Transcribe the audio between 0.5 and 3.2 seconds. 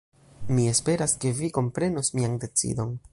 Mi esperas ke vi komprenos mian decidon.